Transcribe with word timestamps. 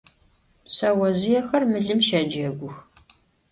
Şseozjıêxer 0.73 1.63
mılım 1.71 1.99
şecegux. 2.07 2.75